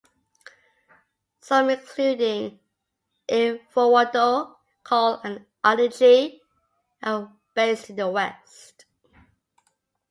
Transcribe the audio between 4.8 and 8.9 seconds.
Cole and Adichie, are based in the West.